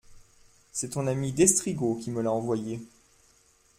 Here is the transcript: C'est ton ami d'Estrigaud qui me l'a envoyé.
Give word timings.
C'est 0.71 0.89
ton 0.89 1.05
ami 1.05 1.31
d'Estrigaud 1.31 1.93
qui 2.01 2.09
me 2.09 2.23
l'a 2.23 2.31
envoyé. 2.31 2.79